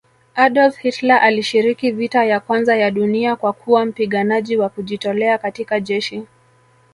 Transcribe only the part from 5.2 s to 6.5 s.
katika jeshi